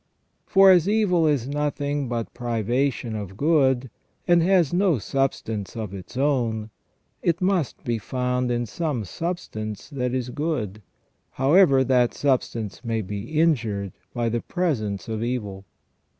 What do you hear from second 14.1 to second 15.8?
by the presence of evil.